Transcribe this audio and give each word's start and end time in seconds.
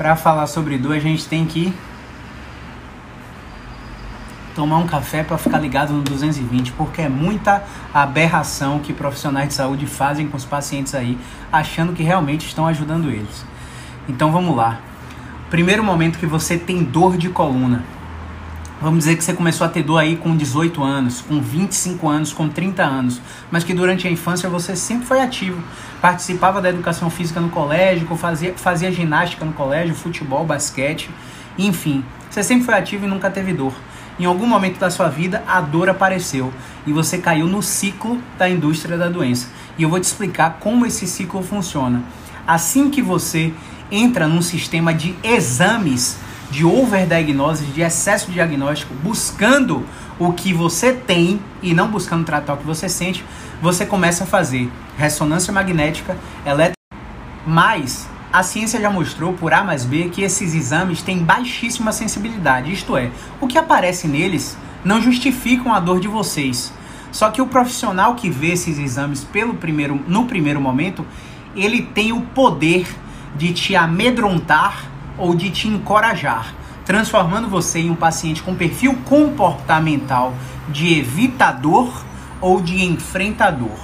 Para 0.00 0.16
falar 0.16 0.46
sobre 0.46 0.78
dor, 0.78 0.96
a 0.96 0.98
gente 0.98 1.28
tem 1.28 1.44
que 1.44 1.70
tomar 4.54 4.78
um 4.78 4.86
café 4.86 5.22
para 5.22 5.36
ficar 5.36 5.58
ligado 5.58 5.92
no 5.92 6.00
220, 6.00 6.72
porque 6.72 7.02
é 7.02 7.08
muita 7.10 7.62
aberração 7.92 8.78
que 8.78 8.94
profissionais 8.94 9.48
de 9.48 9.54
saúde 9.54 9.84
fazem 9.84 10.26
com 10.26 10.38
os 10.38 10.44
pacientes 10.46 10.94
aí, 10.94 11.18
achando 11.52 11.92
que 11.92 12.02
realmente 12.02 12.46
estão 12.46 12.66
ajudando 12.66 13.10
eles. 13.10 13.44
Então 14.08 14.32
vamos 14.32 14.56
lá. 14.56 14.80
Primeiro 15.50 15.84
momento 15.84 16.18
que 16.18 16.24
você 16.24 16.56
tem 16.56 16.82
dor 16.82 17.18
de 17.18 17.28
coluna. 17.28 17.84
Vamos 18.82 19.00
dizer 19.00 19.16
que 19.16 19.22
você 19.22 19.34
começou 19.34 19.66
a 19.66 19.68
ter 19.68 19.82
dor 19.82 19.98
aí 19.98 20.16
com 20.16 20.34
18 20.34 20.82
anos, 20.82 21.20
com 21.20 21.38
25 21.38 22.08
anos, 22.08 22.32
com 22.32 22.48
30 22.48 22.82
anos, 22.82 23.20
mas 23.50 23.62
que 23.62 23.74
durante 23.74 24.08
a 24.08 24.10
infância 24.10 24.48
você 24.48 24.74
sempre 24.74 25.04
foi 25.06 25.20
ativo. 25.20 25.62
Participava 26.00 26.62
da 26.62 26.70
educação 26.70 27.10
física 27.10 27.40
no 27.40 27.50
colégio, 27.50 28.06
fazia, 28.16 28.54
fazia 28.54 28.90
ginástica 28.90 29.44
no 29.44 29.52
colégio, 29.52 29.94
futebol, 29.94 30.46
basquete, 30.46 31.10
enfim. 31.58 32.02
Você 32.30 32.42
sempre 32.42 32.64
foi 32.64 32.72
ativo 32.72 33.04
e 33.04 33.08
nunca 33.08 33.30
teve 33.30 33.52
dor. 33.52 33.74
Em 34.18 34.24
algum 34.24 34.46
momento 34.46 34.78
da 34.78 34.88
sua 34.88 35.08
vida, 35.08 35.42
a 35.46 35.60
dor 35.60 35.90
apareceu 35.90 36.50
e 36.86 36.92
você 36.92 37.18
caiu 37.18 37.46
no 37.46 37.62
ciclo 37.62 38.18
da 38.38 38.48
indústria 38.48 38.96
da 38.96 39.10
doença. 39.10 39.50
E 39.76 39.82
eu 39.82 39.90
vou 39.90 40.00
te 40.00 40.04
explicar 40.04 40.56
como 40.58 40.86
esse 40.86 41.06
ciclo 41.06 41.42
funciona. 41.42 42.02
Assim 42.46 42.88
que 42.88 43.02
você 43.02 43.52
entra 43.90 44.26
num 44.26 44.40
sistema 44.40 44.94
de 44.94 45.14
exames 45.22 46.18
de 46.50 46.64
overdiagnose, 46.64 47.64
de 47.66 47.80
excesso 47.80 48.26
de 48.26 48.34
diagnóstico, 48.34 48.92
buscando 49.02 49.86
o 50.18 50.32
que 50.32 50.52
você 50.52 50.92
tem 50.92 51.40
e 51.62 51.72
não 51.72 51.88
buscando 51.88 52.24
tratar 52.24 52.54
o 52.54 52.56
que 52.58 52.66
você 52.66 52.88
sente, 52.88 53.24
você 53.62 53.86
começa 53.86 54.24
a 54.24 54.26
fazer 54.26 54.70
ressonância 54.96 55.52
magnética, 55.52 56.16
eletro... 56.44 56.74
Mas 57.46 58.08
a 58.32 58.42
ciência 58.42 58.80
já 58.80 58.90
mostrou 58.90 59.32
por 59.32 59.52
A 59.52 59.64
mais 59.64 59.84
B 59.84 60.10
que 60.10 60.22
esses 60.22 60.54
exames 60.54 61.02
têm 61.02 61.18
baixíssima 61.18 61.92
sensibilidade, 61.92 62.72
isto 62.72 62.96
é, 62.96 63.10
o 63.40 63.46
que 63.46 63.56
aparece 63.56 64.06
neles 64.06 64.56
não 64.84 65.00
justificam 65.00 65.72
a 65.72 65.80
dor 65.80 66.00
de 66.00 66.08
vocês. 66.08 66.72
Só 67.10 67.30
que 67.30 67.42
o 67.42 67.46
profissional 67.46 68.14
que 68.14 68.30
vê 68.30 68.52
esses 68.52 68.78
exames 68.78 69.24
pelo 69.24 69.54
primeiro, 69.54 70.00
no 70.06 70.26
primeiro 70.26 70.60
momento, 70.60 71.04
ele 71.56 71.82
tem 71.82 72.12
o 72.12 72.20
poder 72.20 72.86
de 73.36 73.52
te 73.52 73.74
amedrontar 73.74 74.89
ou 75.20 75.34
de 75.34 75.50
te 75.50 75.68
encorajar, 75.68 76.54
transformando 76.84 77.48
você 77.48 77.78
em 77.78 77.90
um 77.90 77.94
paciente 77.94 78.42
com 78.42 78.54
perfil 78.54 78.98
comportamental 79.04 80.34
de 80.68 80.98
evitador 80.98 82.02
ou 82.40 82.60
de 82.60 82.84
enfrentador. 82.84 83.78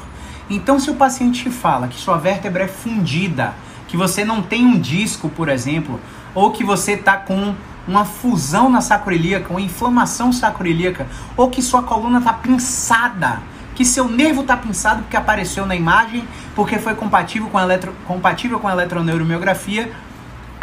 Então, 0.48 0.80
se 0.80 0.90
o 0.90 0.94
paciente 0.94 1.44
te 1.44 1.50
fala 1.50 1.88
que 1.88 2.00
sua 2.00 2.16
vértebra 2.16 2.64
é 2.64 2.68
fundida, 2.68 3.54
que 3.86 3.96
você 3.96 4.24
não 4.24 4.42
tem 4.42 4.66
um 4.66 4.78
disco, 4.78 5.28
por 5.28 5.48
exemplo, 5.48 6.00
ou 6.34 6.50
que 6.50 6.64
você 6.64 6.92
está 6.92 7.16
com 7.16 7.54
uma 7.86 8.04
fusão 8.04 8.68
na 8.68 8.80
sacroiliaca, 8.80 9.50
uma 9.50 9.60
inflamação 9.60 10.32
sacroiliaca, 10.32 11.06
ou 11.36 11.50
que 11.50 11.62
sua 11.62 11.82
coluna 11.82 12.18
está 12.18 12.32
pinçada, 12.32 13.40
que 13.74 13.84
seu 13.84 14.08
nervo 14.08 14.40
está 14.40 14.56
pinçado 14.56 15.02
porque 15.02 15.16
apareceu 15.16 15.66
na 15.66 15.76
imagem, 15.76 16.24
porque 16.54 16.78
foi 16.78 16.94
compatível 16.94 17.48
com, 17.48 17.60
eletro, 17.60 17.92
compatível 18.06 18.58
com 18.58 18.66
a 18.66 18.72
eletroneuromiografia, 18.72 19.92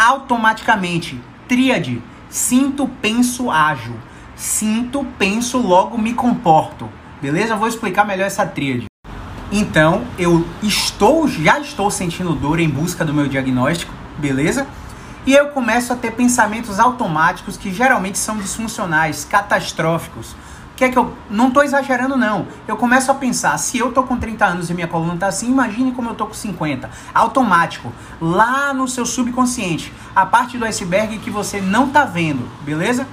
automaticamente, 0.03 1.19
tríade, 1.47 2.01
sinto, 2.29 2.87
penso, 3.01 3.49
ajo. 3.49 3.93
Sinto, 4.35 5.05
penso, 5.17 5.57
logo 5.57 5.97
me 5.97 6.13
comporto. 6.13 6.89
Beleza? 7.21 7.55
Vou 7.55 7.67
explicar 7.67 8.05
melhor 8.05 8.25
essa 8.25 8.45
tríade. 8.45 8.85
Então, 9.51 10.03
eu 10.17 10.45
estou, 10.61 11.27
já 11.27 11.59
estou 11.59 11.89
sentindo 11.89 12.33
dor 12.33 12.59
em 12.59 12.67
busca 12.67 13.05
do 13.05 13.13
meu 13.13 13.27
diagnóstico, 13.27 13.93
beleza? 14.17 14.67
E 15.25 15.33
eu 15.33 15.49
começo 15.49 15.93
a 15.93 15.95
ter 15.95 16.11
pensamentos 16.11 16.79
automáticos 16.79 17.55
que 17.55 17.71
geralmente 17.71 18.17
são 18.17 18.37
disfuncionais, 18.37 19.23
catastróficos. 19.23 20.35
É 20.83 20.89
que 20.89 20.97
eu 20.97 21.13
não 21.29 21.47
estou 21.47 21.63
exagerando 21.63 22.17
não. 22.17 22.45
Eu 22.67 22.75
começo 22.75 23.09
a 23.09 23.15
pensar, 23.15 23.57
se 23.57 23.77
eu 23.77 23.93
tô 23.93 24.03
com 24.03 24.17
30 24.17 24.45
anos 24.45 24.69
e 24.69 24.73
minha 24.73 24.87
coluna 24.87 25.15
tá 25.15 25.27
assim, 25.27 25.47
imagine 25.47 25.93
como 25.93 26.09
eu 26.09 26.13
tô 26.13 26.27
com 26.27 26.33
50. 26.33 26.89
Automático, 27.13 27.91
lá 28.19 28.73
no 28.73 28.85
seu 28.85 29.05
subconsciente, 29.05 29.93
a 30.13 30.25
parte 30.25 30.57
do 30.57 30.65
iceberg 30.65 31.19
que 31.19 31.29
você 31.29 31.61
não 31.61 31.89
tá 31.89 32.03
vendo, 32.03 32.45
beleza? 32.63 33.07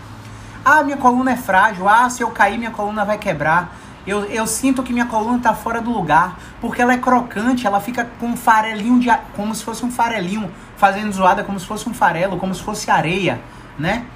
Ah, 0.64 0.82
minha 0.82 0.96
coluna 0.96 1.30
é 1.30 1.36
frágil. 1.36 1.88
Ah, 1.88 2.10
se 2.10 2.22
eu 2.22 2.30
cair 2.30 2.58
minha 2.58 2.72
coluna 2.72 3.04
vai 3.04 3.18
quebrar. 3.18 3.76
Eu, 4.06 4.24
eu 4.24 4.46
sinto 4.46 4.82
que 4.82 4.92
minha 4.92 5.06
coluna 5.06 5.36
está 5.36 5.54
fora 5.54 5.80
do 5.80 5.92
lugar, 5.92 6.38
porque 6.60 6.82
ela 6.82 6.92
é 6.92 6.98
crocante, 6.98 7.66
ela 7.66 7.80
fica 7.80 8.10
com 8.18 8.26
um 8.26 8.36
farelinho 8.36 8.98
de 8.98 9.08
como 9.36 9.54
se 9.54 9.62
fosse 9.62 9.84
um 9.84 9.90
farelinho, 9.90 10.50
fazendo 10.76 11.12
zoada 11.12 11.44
como 11.44 11.60
se 11.60 11.66
fosse 11.66 11.88
um 11.88 11.94
farelo, 11.94 12.36
como 12.36 12.54
se 12.54 12.62
fosse 12.62 12.90
areia, 12.90 13.40
né? 13.78 14.06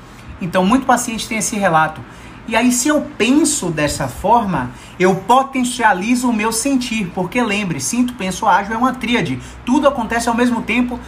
Então, 0.41 0.65
muito 0.65 0.84
paciente 0.84 1.28
tem 1.28 1.38
esse 1.38 1.56
relato. 1.56 2.00
E 2.47 2.55
aí, 2.55 2.71
se 2.71 2.88
eu 2.88 3.00
penso 3.16 3.71
dessa 3.71 4.06
forma, 4.06 4.71
eu 4.99 5.15
potencializo 5.15 6.28
o 6.28 6.32
meu 6.32 6.53
sentir, 6.53 7.10
porque 7.15 7.43
lembre, 7.43 7.81
sinto, 7.81 8.15
penso, 8.15 8.47
ajo 8.47 8.72
é 8.72 8.77
uma 8.77 8.93
tríade. 8.93 9.41
Tudo 9.65 9.88
acontece 9.88 10.28
ao 10.28 10.34
mesmo 10.34 10.60
tempo, 10.60 11.00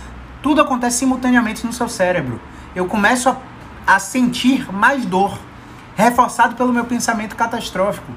tudo 0.42 0.62
acontece 0.62 0.98
simultaneamente 0.98 1.66
no 1.66 1.72
seu 1.72 1.88
cérebro. 1.88 2.40
Eu 2.74 2.86
começo 2.86 3.28
a, 3.28 3.36
a 3.86 3.98
sentir 3.98 4.72
mais 4.72 5.04
dor, 5.04 5.38
reforçado 5.94 6.56
pelo 6.56 6.72
meu 6.72 6.84
pensamento 6.84 7.36
catastrófico 7.36 8.16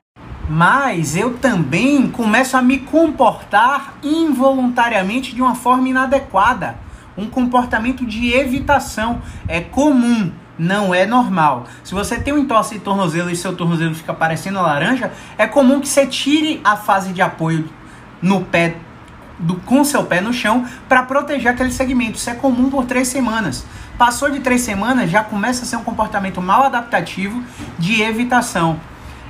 mas 0.49 1.15
eu 1.15 1.37
também 1.37 2.09
começo 2.09 2.57
a 2.57 2.61
me 2.61 2.79
comportar 2.79 3.93
involuntariamente 4.01 5.35
de 5.35 5.43
uma 5.43 5.53
forma 5.53 5.87
inadequada. 5.87 6.75
Um 7.15 7.29
comportamento 7.29 8.03
de 8.03 8.33
evitação 8.33 9.21
é 9.47 9.61
comum, 9.61 10.31
não 10.59 10.93
é 10.93 11.05
normal. 11.05 11.65
Se 11.83 11.93
você 11.93 12.19
tem 12.19 12.33
um 12.33 12.37
entorse 12.37 12.75
de 12.75 12.81
tornozelo 12.81 13.31
e 13.31 13.35
seu 13.35 13.55
tornozelo 13.55 13.95
fica 13.95 14.13
parecendo 14.13 14.61
laranja, 14.61 15.11
é 15.37 15.47
comum 15.47 15.79
que 15.79 15.87
você 15.87 16.05
tire 16.05 16.59
a 16.63 16.75
fase 16.75 17.13
de 17.13 17.21
apoio 17.21 17.69
no 18.21 18.41
pé 18.43 18.75
do, 19.39 19.55
com 19.55 19.85
seu 19.85 20.03
pé 20.03 20.19
no 20.19 20.33
chão 20.33 20.65
para 20.89 21.03
proteger 21.03 21.51
aquele 21.51 21.71
segmento. 21.71 22.17
Isso 22.17 22.29
é 22.29 22.33
comum 22.33 22.69
por 22.69 22.85
três 22.85 23.07
semanas. 23.07 23.65
Passou 23.97 24.29
de 24.29 24.41
três 24.41 24.61
semanas, 24.61 25.09
já 25.09 25.23
começa 25.23 25.63
a 25.63 25.65
ser 25.65 25.77
um 25.77 25.83
comportamento 25.83 26.41
mal 26.41 26.63
adaptativo 26.63 27.41
de 27.77 28.01
evitação. 28.01 28.79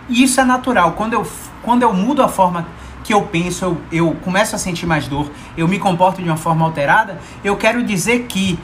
E 0.09 0.23
isso 0.23 0.41
é 0.41 0.43
natural. 0.43 0.93
Quando 0.93 1.13
eu, 1.13 1.27
quando 1.61 1.83
eu 1.83 1.93
mudo 1.93 2.23
a 2.23 2.27
forma 2.27 2.65
que 3.03 3.13
eu 3.13 3.21
penso, 3.23 3.65
eu, 3.65 3.81
eu 3.91 4.15
começo 4.23 4.55
a 4.55 4.59
sentir 4.59 4.85
mais 4.85 5.07
dor, 5.07 5.31
eu 5.55 5.67
me 5.67 5.79
comporto 5.79 6.21
de 6.21 6.27
uma 6.27 6.37
forma 6.37 6.65
alterada, 6.65 7.19
eu 7.43 7.55
quero 7.55 7.83
dizer 7.83 8.25
que 8.27 8.59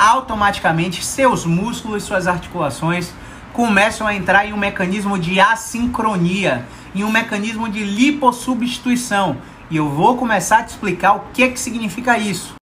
automaticamente 0.00 1.04
seus 1.04 1.44
músculos, 1.44 2.04
suas 2.04 2.26
articulações 2.26 3.12
começam 3.52 4.06
a 4.06 4.14
entrar 4.14 4.46
em 4.46 4.54
um 4.54 4.56
mecanismo 4.56 5.18
de 5.18 5.38
assincronia, 5.38 6.66
em 6.94 7.04
um 7.04 7.10
mecanismo 7.10 7.68
de 7.68 7.84
lipossubstituição. 7.84 9.36
E 9.70 9.76
eu 9.76 9.90
vou 9.90 10.16
começar 10.16 10.60
a 10.60 10.62
te 10.62 10.70
explicar 10.70 11.12
o 11.12 11.20
que, 11.34 11.46
que 11.50 11.60
significa 11.60 12.16
isso. 12.16 12.54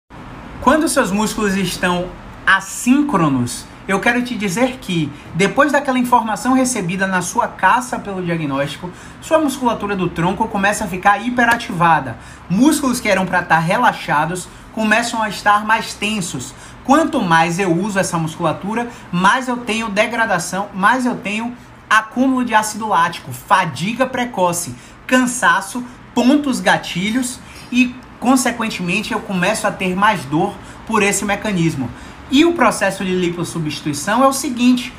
Quando 0.61 0.89
seus 0.89 1.13
músculos 1.13 1.55
estão 1.55 2.09
assíncronos, 2.45 3.65
eu 3.87 4.01
quero 4.01 4.23
te 4.23 4.35
dizer 4.35 4.79
que, 4.81 5.11
depois 5.35 5.73
daquela 5.73 5.99
informação 5.99 6.53
recebida 6.53 7.07
na 7.07 7.23
sua 7.23 7.47
caça 7.49 7.99
pelo 7.99 8.23
diagnóstico, 8.23 8.91
sua 9.23 9.39
musculatura 9.39 9.97
do 9.97 10.09
tronco 10.11 10.49
começa 10.49 10.85
a 10.85 10.89
ficar 10.89 11.25
hiperativada. 11.25 12.19
Músculos 12.51 13.01
que 13.01 13.09
eram 13.09 13.25
para 13.25 13.41
estar 13.41 13.59
relaxados 13.61 14.49
começam 14.75 15.23
a 15.23 15.29
estar 15.29 15.65
mais 15.65 15.95
tensos. 15.95 16.55
Quanto 16.89 17.21
mais 17.21 17.59
eu 17.59 17.71
uso 17.71 17.99
essa 17.99 18.17
musculatura, 18.17 18.89
mais 19.13 19.47
eu 19.47 19.59
tenho 19.59 19.91
degradação, 19.91 20.71
mais 20.73 21.05
eu 21.05 21.17
tenho 21.17 21.55
acúmulo 21.91 22.43
de 22.43 22.55
ácido 22.55 22.89
lático, 22.89 23.31
fadiga 23.31 24.07
precoce, 24.07 24.75
cansaço, 25.07 25.85
pontos 26.15 26.61
gatilhos 26.61 27.41
e, 27.71 27.95
consequentemente, 28.19 29.13
eu 29.13 29.21
começo 29.21 29.67
a 29.67 29.71
ter 29.71 29.95
mais 29.95 30.25
dor 30.25 30.55
por 30.87 31.03
esse 31.03 31.27
mecanismo. 31.27 31.91
E 32.31 32.47
o 32.47 32.55
processo 32.55 33.05
de 33.05 33.15
lipossubstituição 33.15 34.25
é 34.25 34.27
o 34.27 34.33
seguinte: 34.33 34.91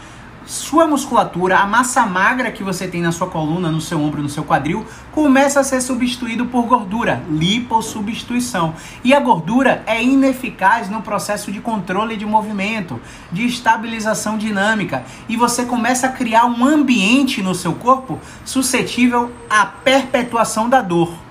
sua 0.49 0.87
musculatura, 0.87 1.59
a 1.59 1.67
massa 1.67 2.07
magra 2.07 2.49
que 2.49 2.63
você 2.63 2.87
tem 2.87 3.03
na 3.03 3.11
sua 3.11 3.27
coluna, 3.27 3.69
no 3.69 3.79
seu 3.79 4.01
ombro, 4.01 4.23
no 4.23 4.29
seu 4.29 4.43
quadril, 4.43 4.83
começa 5.11 5.59
a 5.59 5.63
ser 5.63 5.79
substituído 5.79 6.47
por 6.47 6.65
gordura, 6.65 7.21
lipossubstituição. 7.29 8.73
E 9.03 9.13
a 9.13 9.19
gordura 9.19 9.83
é 9.85 10.03
ineficaz 10.03 10.89
no 10.89 11.03
processo 11.03 11.51
de 11.51 11.61
controle 11.61 12.17
de 12.17 12.25
movimento, 12.25 12.99
de 13.31 13.45
estabilização 13.45 14.39
dinâmica, 14.39 15.03
e 15.29 15.37
você 15.37 15.65
começa 15.65 16.07
a 16.07 16.11
criar 16.11 16.45
um 16.45 16.65
ambiente 16.65 17.43
no 17.43 17.53
seu 17.53 17.73
corpo 17.73 18.19
suscetível 18.43 19.31
à 19.47 19.67
perpetuação 19.67 20.67
da 20.67 20.81
dor. 20.81 21.28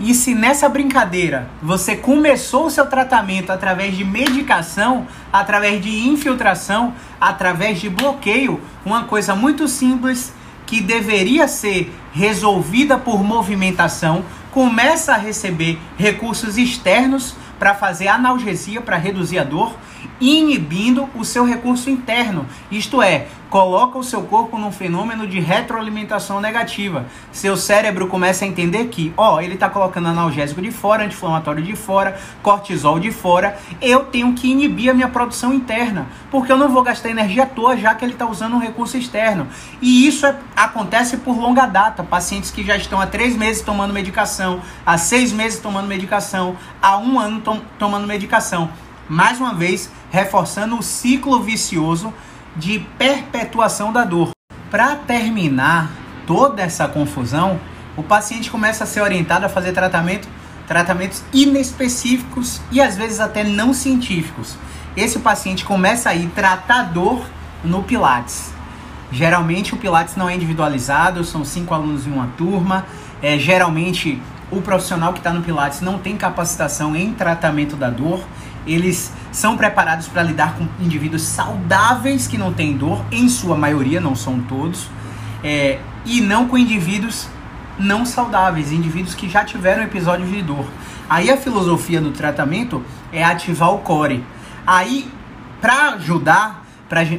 E 0.00 0.14
se 0.14 0.34
nessa 0.34 0.68
brincadeira 0.68 1.48
você 1.62 1.94
começou 1.94 2.66
o 2.66 2.70
seu 2.70 2.86
tratamento 2.86 3.50
através 3.50 3.96
de 3.96 4.04
medicação, 4.04 5.06
através 5.32 5.82
de 5.82 6.08
infiltração, 6.08 6.94
através 7.20 7.80
de 7.80 7.90
bloqueio, 7.90 8.60
uma 8.84 9.04
coisa 9.04 9.34
muito 9.34 9.68
simples 9.68 10.32
que 10.66 10.80
deveria 10.80 11.46
ser 11.46 11.92
resolvida 12.12 12.96
por 12.96 13.22
movimentação, 13.22 14.24
começa 14.50 15.12
a 15.12 15.18
receber 15.18 15.78
recursos 15.98 16.56
externos 16.56 17.34
para 17.58 17.74
fazer 17.74 18.08
analgesia, 18.08 18.80
para 18.80 18.96
reduzir 18.96 19.38
a 19.38 19.44
dor, 19.44 19.76
inibindo 20.22 21.08
o 21.16 21.24
seu 21.24 21.44
recurso 21.44 21.90
interno. 21.90 22.46
Isto 22.70 23.02
é, 23.02 23.26
coloca 23.50 23.98
o 23.98 24.04
seu 24.04 24.22
corpo 24.22 24.56
num 24.56 24.70
fenômeno 24.70 25.26
de 25.26 25.40
retroalimentação 25.40 26.40
negativa. 26.40 27.06
Seu 27.32 27.56
cérebro 27.56 28.06
começa 28.06 28.44
a 28.44 28.48
entender 28.48 28.86
que, 28.86 29.12
ó, 29.16 29.40
ele 29.40 29.54
está 29.54 29.68
colocando 29.68 30.06
analgésico 30.06 30.62
de 30.62 30.70
fora, 30.70 31.04
anti-inflamatório 31.04 31.62
de 31.62 31.74
fora, 31.74 32.18
cortisol 32.40 33.00
de 33.00 33.10
fora, 33.10 33.58
eu 33.80 34.04
tenho 34.04 34.32
que 34.32 34.48
inibir 34.48 34.90
a 34.90 34.94
minha 34.94 35.08
produção 35.08 35.52
interna, 35.52 36.06
porque 36.30 36.52
eu 36.52 36.56
não 36.56 36.68
vou 36.68 36.84
gastar 36.84 37.10
energia 37.10 37.42
à 37.42 37.46
toa 37.46 37.76
já 37.76 37.92
que 37.92 38.04
ele 38.04 38.12
está 38.12 38.26
usando 38.26 38.54
um 38.54 38.60
recurso 38.60 38.96
externo. 38.96 39.48
E 39.80 40.06
isso 40.06 40.24
é, 40.24 40.36
acontece 40.54 41.16
por 41.16 41.36
longa 41.36 41.66
data. 41.66 42.04
Pacientes 42.04 42.52
que 42.52 42.62
já 42.62 42.76
estão 42.76 43.00
há 43.00 43.06
três 43.08 43.36
meses 43.36 43.60
tomando 43.60 43.92
medicação, 43.92 44.62
há 44.86 44.96
seis 44.96 45.32
meses 45.32 45.58
tomando 45.58 45.88
medicação, 45.88 46.56
há 46.80 46.96
um 46.96 47.18
ano 47.18 47.40
tom, 47.40 47.60
tomando 47.76 48.06
medicação. 48.06 48.70
Mais 49.08 49.38
uma 49.38 49.52
vez, 49.52 49.90
reforçando 50.12 50.78
o 50.78 50.82
ciclo 50.82 51.42
vicioso 51.42 52.12
de 52.54 52.80
perpetuação 52.98 53.90
da 53.90 54.04
dor. 54.04 54.30
Para 54.70 54.94
terminar 54.94 55.90
toda 56.26 56.60
essa 56.62 56.86
confusão, 56.86 57.58
o 57.96 58.02
paciente 58.02 58.50
começa 58.50 58.84
a 58.84 58.86
ser 58.86 59.00
orientado 59.00 59.46
a 59.46 59.48
fazer 59.48 59.72
tratamento, 59.72 60.28
tratamentos 60.68 61.24
inespecíficos 61.32 62.60
e 62.70 62.80
às 62.80 62.94
vezes 62.94 63.20
até 63.20 63.42
não 63.42 63.72
científicos. 63.72 64.56
Esse 64.94 65.18
paciente 65.18 65.64
começa 65.64 66.10
a 66.10 66.14
ir 66.14 66.28
tratar 66.34 66.82
dor 66.84 67.24
no 67.64 67.82
Pilates. 67.82 68.52
Geralmente 69.10 69.74
o 69.74 69.78
Pilates 69.78 70.14
não 70.14 70.28
é 70.28 70.34
individualizado, 70.34 71.24
são 71.24 71.42
cinco 71.44 71.72
alunos 71.72 72.06
em 72.06 72.12
uma 72.12 72.28
turma. 72.36 72.84
É, 73.22 73.38
geralmente 73.38 74.20
o 74.50 74.60
profissional 74.60 75.14
que 75.14 75.20
está 75.20 75.32
no 75.32 75.42
Pilates 75.42 75.80
não 75.80 75.98
tem 75.98 76.18
capacitação 76.18 76.94
em 76.94 77.14
tratamento 77.14 77.76
da 77.76 77.88
dor. 77.88 78.22
Eles 78.66 79.12
são 79.30 79.56
preparados 79.56 80.08
para 80.08 80.22
lidar 80.22 80.54
com 80.56 80.66
indivíduos 80.82 81.22
saudáveis 81.22 82.26
que 82.26 82.38
não 82.38 82.52
têm 82.52 82.76
dor, 82.76 83.04
em 83.10 83.28
sua 83.28 83.56
maioria, 83.56 84.00
não 84.00 84.14
são 84.14 84.40
todos, 84.40 84.88
é, 85.42 85.78
e 86.04 86.20
não 86.20 86.46
com 86.46 86.56
indivíduos 86.56 87.28
não 87.78 88.04
saudáveis, 88.04 88.70
indivíduos 88.70 89.14
que 89.14 89.28
já 89.28 89.44
tiveram 89.44 89.82
episódios 89.82 90.30
de 90.30 90.42
dor. 90.42 90.66
Aí 91.08 91.30
a 91.30 91.36
filosofia 91.36 92.00
do 92.00 92.10
tratamento 92.10 92.82
é 93.12 93.24
ativar 93.24 93.72
o 93.74 93.78
core. 93.78 94.24
Aí, 94.66 95.10
para 95.60 95.90
ajudar 95.94 96.62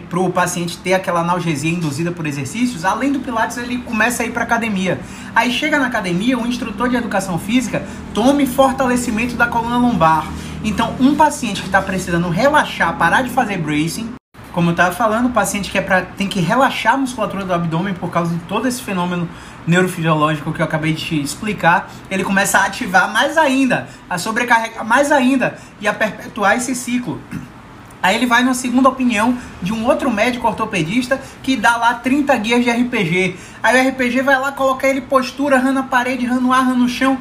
para 0.10 0.20
o 0.20 0.32
paciente 0.32 0.78
ter 0.78 0.94
aquela 0.94 1.22
analgesia 1.22 1.72
induzida 1.72 2.12
por 2.12 2.28
exercícios, 2.28 2.86
além 2.86 3.12
do 3.12 3.20
Pilates, 3.20 3.58
ele 3.58 3.80
começa 3.80 4.22
a 4.22 4.26
ir 4.26 4.32
para 4.32 4.44
academia. 4.44 5.00
Aí 5.36 5.52
chega 5.52 5.80
na 5.80 5.88
academia, 5.88 6.38
o 6.38 6.46
instrutor 6.46 6.90
de 6.90 6.96
educação 6.96 7.40
física 7.40 7.84
tome 8.14 8.46
fortalecimento 8.46 9.36
da 9.36 9.48
coluna 9.48 9.78
lombar. 9.78 10.28
Então, 10.64 10.96
um 10.98 11.14
paciente 11.14 11.60
que 11.62 11.68
está 11.68 11.82
precisando 11.82 12.30
relaxar, 12.30 12.96
parar 12.98 13.22
de 13.22 13.30
fazer 13.30 13.58
bracing, 13.58 14.14
como 14.54 14.70
eu 14.70 14.72
estava 14.72 14.96
falando, 14.96 15.26
o 15.26 15.32
paciente 15.32 15.70
que 15.70 15.78
é 15.78 15.82
pra, 15.82 16.04
tem 16.04 16.28
que 16.28 16.40
relaxar 16.40 16.94
a 16.94 16.98
musculatura 16.98 17.44
do 17.44 17.54
abdômen 17.54 17.94
por 17.94 18.10
causa 18.10 18.34
de 18.34 18.40
todo 18.46 18.66
esse 18.68 18.82
fenômeno 18.82 19.28
neurofisiológico 19.68 20.54
que 20.54 20.62
eu 20.62 20.66
acabei 20.66 20.94
de 20.94 21.04
te 21.04 21.22
explicar, 21.22 21.92
ele 22.10 22.24
começa 22.24 22.60
a 22.60 22.66
ativar 22.66 23.12
mais 23.12 23.38
ainda, 23.38 23.90
a 24.10 24.18
sobrecarregar 24.18 24.86
mais 24.86 25.12
ainda 25.12 25.58
e 25.82 25.88
a 25.88 25.94
perpetuar 25.94 26.56
esse 26.56 26.74
ciclo. 26.76 27.20
Aí 28.02 28.16
ele 28.16 28.26
vai 28.26 28.44
na 28.44 28.54
segunda 28.54 28.90
opinião 28.90 29.38
de 29.62 29.74
um 29.74 29.86
outro 29.86 30.12
médico 30.12 30.46
ortopedista 30.48 31.20
que 31.42 31.56
dá 31.56 31.78
lá 31.78 31.96
30 31.96 32.36
guias 32.38 32.64
de 32.64 32.70
RPG. 32.70 33.38
Aí 33.62 33.86
o 33.86 33.90
RPG 33.90 34.22
vai 34.22 34.38
lá, 34.38 34.52
colocar 34.52 34.88
ele 34.88 35.02
postura, 35.02 35.58
rã 35.58 35.72
na 35.72 35.84
parede, 35.84 36.26
rã 36.26 36.36
no 36.36 36.52
ar, 36.54 36.66
rã 36.66 36.74
no 36.74 36.88
chão 36.88 37.18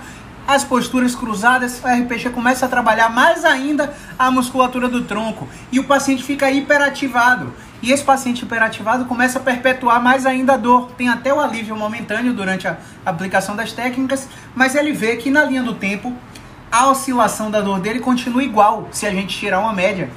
as 0.46 0.64
posturas 0.64 1.14
cruzadas, 1.14 1.80
o 1.82 1.86
RPG 1.86 2.30
começa 2.30 2.66
a 2.66 2.68
trabalhar 2.68 3.08
mais 3.08 3.44
ainda 3.44 3.94
a 4.18 4.30
musculatura 4.30 4.88
do 4.88 5.04
tronco 5.04 5.48
e 5.70 5.78
o 5.78 5.84
paciente 5.84 6.24
fica 6.24 6.50
hiperativado. 6.50 7.52
E 7.80 7.90
esse 7.90 8.04
paciente 8.04 8.42
hiperativado 8.42 9.04
começa 9.06 9.38
a 9.38 9.42
perpetuar 9.42 10.00
mais 10.00 10.24
ainda 10.26 10.54
a 10.54 10.56
dor. 10.56 10.92
Tem 10.92 11.08
até 11.08 11.32
o 11.34 11.40
alívio 11.40 11.76
momentâneo 11.76 12.32
durante 12.32 12.68
a 12.68 12.76
aplicação 13.04 13.56
das 13.56 13.72
técnicas, 13.72 14.28
mas 14.54 14.74
ele 14.74 14.92
vê 14.92 15.16
que 15.16 15.30
na 15.30 15.44
linha 15.44 15.62
do 15.62 15.74
tempo 15.74 16.12
a 16.70 16.88
oscilação 16.88 17.50
da 17.50 17.60
dor 17.60 17.80
dele 17.80 18.00
continua 18.00 18.42
igual 18.42 18.88
se 18.92 19.06
a 19.06 19.10
gente 19.10 19.36
tirar 19.36 19.60
uma 19.60 19.72
média. 19.72 20.10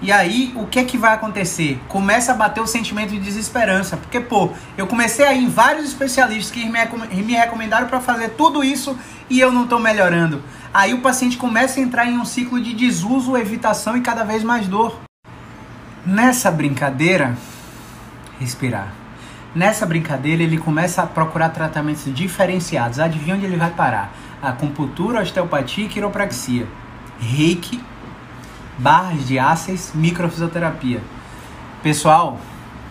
E 0.00 0.10
aí, 0.10 0.52
o 0.56 0.66
que 0.66 0.80
é 0.80 0.84
que 0.84 0.98
vai 0.98 1.14
acontecer? 1.14 1.78
Começa 1.88 2.32
a 2.32 2.34
bater 2.34 2.60
o 2.60 2.66
sentimento 2.66 3.10
de 3.10 3.20
desesperança. 3.20 3.96
Porque, 3.96 4.18
pô, 4.18 4.50
eu 4.76 4.84
comecei 4.88 5.24
a 5.24 5.32
ir 5.32 5.44
em 5.44 5.48
vários 5.48 5.86
especialistas 5.86 6.50
que 6.50 6.68
me 6.68 7.34
recomendaram 7.34 7.86
para 7.86 8.00
fazer 8.00 8.30
tudo 8.30 8.64
isso 8.64 8.98
e 9.32 9.40
eu 9.40 9.50
não 9.50 9.64
estou 9.64 9.78
melhorando. 9.78 10.42
Aí 10.74 10.92
o 10.92 11.00
paciente 11.00 11.38
começa 11.38 11.80
a 11.80 11.82
entrar 11.82 12.06
em 12.06 12.18
um 12.18 12.24
ciclo 12.24 12.60
de 12.60 12.74
desuso, 12.74 13.34
evitação 13.34 13.96
e 13.96 14.02
cada 14.02 14.24
vez 14.24 14.44
mais 14.44 14.68
dor. 14.68 14.94
Nessa 16.04 16.50
brincadeira, 16.50 17.34
respirar. 18.38 18.92
Nessa 19.54 19.86
brincadeira, 19.86 20.42
ele 20.42 20.58
começa 20.58 21.02
a 21.02 21.06
procurar 21.06 21.48
tratamentos 21.48 22.04
diferenciados. 22.14 22.98
Adivinha 23.00 23.34
onde 23.34 23.46
ele 23.46 23.56
vai 23.56 23.70
parar? 23.70 24.12
Acupuntura, 24.42 25.22
osteopatia 25.22 25.86
e 25.86 25.88
quiropraxia. 25.88 26.68
Reiki 27.18 27.80
barras 28.76 29.26
de 29.26 29.38
ácids, 29.38 29.92
microfisioterapia. 29.94 31.02
Pessoal, 31.82 32.38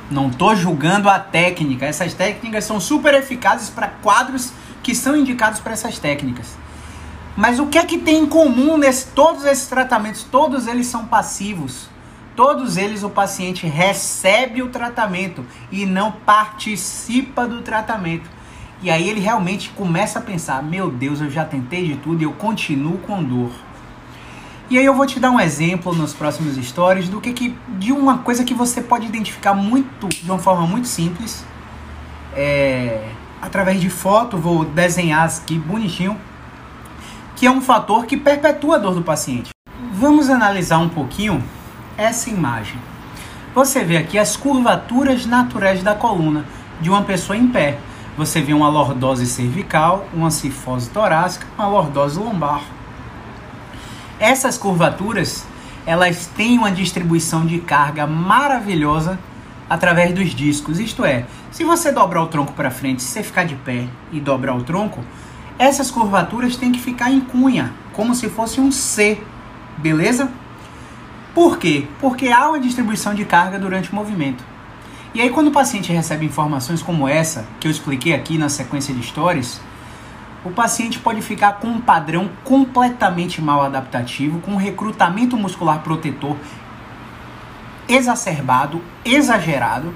não 0.09 0.27
estou 0.27 0.55
julgando 0.55 1.07
a 1.07 1.19
técnica. 1.19 1.85
Essas 1.85 2.15
técnicas 2.15 2.63
são 2.63 2.79
super 2.79 3.13
eficazes 3.13 3.69
para 3.69 3.87
quadros 3.87 4.53
que 4.83 4.95
são 4.95 5.15
indicados 5.15 5.59
para 5.59 5.73
essas 5.73 5.99
técnicas. 5.99 6.57
Mas 7.35 7.59
o 7.59 7.67
que 7.67 7.77
é 7.77 7.85
que 7.85 7.97
tem 7.97 8.23
em 8.23 8.25
comum 8.25 8.77
nesse 8.77 9.07
todos 9.07 9.45
esses 9.45 9.67
tratamentos? 9.67 10.23
Todos 10.23 10.67
eles 10.67 10.87
são 10.87 11.05
passivos. 11.05 11.89
Todos 12.35 12.77
eles 12.77 13.03
o 13.03 13.09
paciente 13.09 13.67
recebe 13.67 14.61
o 14.61 14.69
tratamento 14.69 15.45
e 15.71 15.85
não 15.85 16.11
participa 16.11 17.47
do 17.47 17.61
tratamento. 17.61 18.29
E 18.81 18.89
aí 18.89 19.07
ele 19.09 19.19
realmente 19.19 19.69
começa 19.69 20.19
a 20.19 20.21
pensar: 20.21 20.63
meu 20.63 20.89
Deus, 20.89 21.21
eu 21.21 21.29
já 21.29 21.45
tentei 21.45 21.87
de 21.87 21.97
tudo 21.97 22.21
e 22.21 22.25
eu 22.25 22.33
continuo 22.33 22.97
com 22.99 23.23
dor. 23.23 23.51
E 24.69 24.77
aí 24.77 24.85
eu 24.85 24.95
vou 24.95 25.05
te 25.05 25.19
dar 25.19 25.31
um 25.31 25.39
exemplo 25.39 25.93
nos 25.93 26.13
próximos 26.13 26.55
stories 26.65 27.09
do 27.09 27.19
que, 27.19 27.33
que 27.33 27.55
de 27.77 27.91
uma 27.91 28.19
coisa 28.19 28.43
que 28.45 28.53
você 28.53 28.81
pode 28.81 29.05
identificar 29.05 29.53
muito 29.53 30.07
de 30.07 30.31
uma 30.31 30.39
forma 30.39 30.65
muito 30.65 30.87
simples. 30.87 31.43
É, 32.33 33.05
através 33.41 33.81
de 33.81 33.89
foto, 33.89 34.37
vou 34.37 34.63
desenhar 34.63 35.25
aqui 35.25 35.57
bonitinho, 35.57 36.17
que 37.35 37.45
é 37.45 37.51
um 37.51 37.61
fator 37.61 38.05
que 38.05 38.15
perpetua 38.15 38.75
a 38.75 38.79
dor 38.79 38.93
do 38.93 39.01
paciente. 39.01 39.49
Vamos 39.93 40.29
analisar 40.29 40.77
um 40.77 40.89
pouquinho 40.89 41.43
essa 41.97 42.29
imagem. 42.29 42.77
Você 43.53 43.83
vê 43.83 43.97
aqui 43.97 44.17
as 44.17 44.37
curvaturas 44.37 45.25
naturais 45.25 45.83
da 45.83 45.95
coluna 45.95 46.45
de 46.79 46.89
uma 46.89 47.03
pessoa 47.03 47.35
em 47.35 47.47
pé. 47.47 47.77
Você 48.17 48.41
vê 48.41 48.53
uma 48.53 48.69
lordose 48.69 49.25
cervical, 49.25 50.05
uma 50.13 50.31
cifose 50.31 50.89
torácica, 50.89 51.47
uma 51.57 51.67
lordose 51.67 52.19
lombar 52.19 52.61
essas 54.21 54.55
curvaturas, 54.55 55.47
elas 55.83 56.27
têm 56.27 56.59
uma 56.59 56.71
distribuição 56.71 57.43
de 57.43 57.57
carga 57.57 58.05
maravilhosa 58.05 59.17
através 59.71 60.13
dos 60.13 60.35
discos. 60.35 60.81
Isto 60.81 61.05
é, 61.05 61.25
se 61.49 61.63
você 61.63 61.93
dobrar 61.93 62.21
o 62.21 62.27
tronco 62.27 62.51
para 62.51 62.69
frente, 62.69 63.01
se 63.01 63.07
você 63.07 63.23
ficar 63.23 63.45
de 63.45 63.55
pé 63.55 63.87
e 64.11 64.19
dobrar 64.19 64.53
o 64.53 64.63
tronco, 64.63 64.99
essas 65.57 65.89
curvaturas 65.89 66.57
têm 66.57 66.73
que 66.73 66.79
ficar 66.79 67.09
em 67.09 67.21
cunha, 67.21 67.71
como 67.93 68.13
se 68.13 68.27
fosse 68.27 68.59
um 68.59 68.69
C, 68.69 69.17
beleza? 69.77 70.29
Por 71.33 71.57
quê? 71.57 71.87
Porque 72.01 72.27
há 72.27 72.49
uma 72.49 72.59
distribuição 72.59 73.13
de 73.13 73.23
carga 73.23 73.57
durante 73.57 73.89
o 73.93 73.95
movimento. 73.95 74.43
E 75.13 75.21
aí 75.21 75.29
quando 75.29 75.47
o 75.47 75.51
paciente 75.51 75.93
recebe 75.93 76.25
informações 76.25 76.81
como 76.81 77.07
essa, 77.07 77.47
que 77.57 77.65
eu 77.65 77.71
expliquei 77.71 78.13
aqui 78.13 78.37
na 78.37 78.49
sequência 78.49 78.93
de 78.93 79.01
stories, 79.01 79.61
o 80.43 80.49
paciente 80.49 80.99
pode 80.99 81.21
ficar 81.21 81.53
com 81.59 81.67
um 81.67 81.79
padrão 81.79 82.29
completamente 82.43 83.41
mal 83.41 83.61
adaptativo, 83.61 84.41
com 84.41 84.51
um 84.51 84.57
recrutamento 84.57 85.37
muscular 85.37 85.79
protetor 85.79 86.35
exacerbado, 87.93 88.81
exagerado, 89.03 89.93